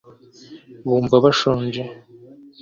bumva 0.85 1.15
bashonje 1.23 1.81